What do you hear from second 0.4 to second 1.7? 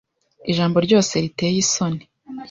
Ijambo ryose riteye